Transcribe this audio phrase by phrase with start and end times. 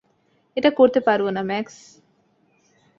[0.57, 1.75] এটা করতে পারব না, ম্যাক্স।